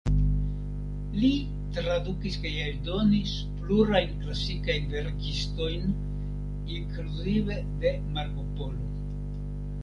[1.17, 1.27] Li
[1.75, 5.93] tradukis kaj eldonis plurajn klasikajn verkistojn,
[6.79, 8.91] inkluzive de Marko Polo.